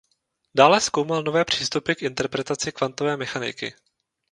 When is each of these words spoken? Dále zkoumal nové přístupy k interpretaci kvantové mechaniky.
Dále 0.55 0.81
zkoumal 0.81 1.23
nové 1.23 1.45
přístupy 1.45 1.93
k 1.93 2.01
interpretaci 2.01 2.71
kvantové 2.71 3.17
mechaniky. 3.17 3.73